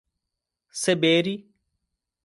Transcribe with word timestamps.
Seberi 0.71 1.35